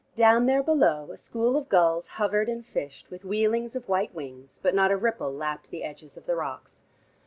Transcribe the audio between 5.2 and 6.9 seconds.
lapped the edges of the rocks.